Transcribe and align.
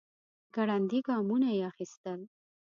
ګړندي 0.55 0.99
ګامونه 1.07 1.49
يې 1.57 1.63
اخيستل. 1.71 2.19